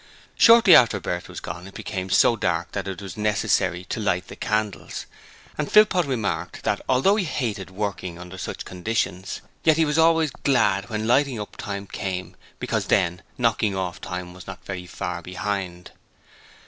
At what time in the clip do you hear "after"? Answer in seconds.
0.75-0.99